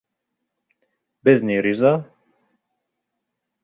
Беҙ 1.29 1.47
ни 1.51 1.61
риза. 1.69 1.95